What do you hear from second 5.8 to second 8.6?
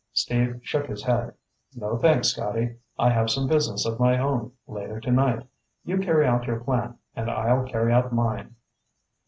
You carry out your plan and I'll carry out mine."